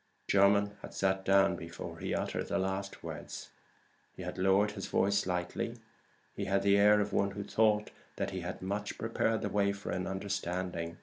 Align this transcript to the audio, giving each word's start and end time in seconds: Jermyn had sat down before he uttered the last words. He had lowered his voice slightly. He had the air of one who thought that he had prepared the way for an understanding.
Jermyn 0.27 0.75
had 0.81 0.95
sat 0.95 1.23
down 1.23 1.55
before 1.55 1.99
he 1.99 2.15
uttered 2.15 2.47
the 2.47 2.57
last 2.57 3.03
words. 3.03 3.49
He 4.15 4.23
had 4.23 4.39
lowered 4.39 4.71
his 4.71 4.87
voice 4.87 5.19
slightly. 5.19 5.77
He 6.35 6.45
had 6.45 6.63
the 6.63 6.75
air 6.75 6.99
of 7.01 7.13
one 7.13 7.29
who 7.29 7.43
thought 7.43 7.91
that 8.15 8.31
he 8.31 8.39
had 8.41 8.61
prepared 8.97 9.43
the 9.43 9.49
way 9.49 9.71
for 9.73 9.91
an 9.91 10.07
understanding. 10.07 10.97